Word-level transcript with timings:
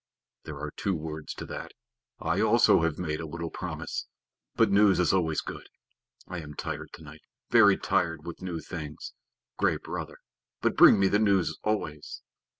"There 0.45 0.57
are 0.57 0.71
two 0.75 0.95
words 0.95 1.31
to 1.35 1.45
that. 1.45 1.73
I 2.19 2.41
also 2.41 2.81
have 2.81 2.97
made 2.97 3.19
a 3.19 3.27
little 3.27 3.51
promise. 3.51 4.07
But 4.55 4.71
news 4.71 4.99
is 4.99 5.13
always 5.13 5.41
good. 5.41 5.69
I 6.27 6.39
am 6.39 6.55
tired 6.55 6.89
to 6.93 7.03
night, 7.03 7.21
very 7.51 7.77
tired 7.77 8.25
with 8.25 8.41
new 8.41 8.61
things, 8.61 9.13
Gray 9.57 9.77
Brother, 9.77 10.17
but 10.59 10.75
bring 10.75 10.99
me 10.99 11.07
the 11.07 11.19
news 11.19 11.55
always." 11.63 12.23